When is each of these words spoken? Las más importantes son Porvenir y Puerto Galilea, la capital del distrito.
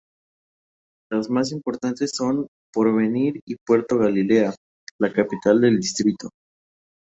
Las 1.11 1.29
más 1.29 1.51
importantes 1.51 2.09
son 2.15 2.47
Porvenir 2.73 3.39
y 3.45 3.55
Puerto 3.57 3.99
Galilea, 3.99 4.55
la 4.97 5.13
capital 5.13 5.61
del 5.61 5.77
distrito. 5.79 6.29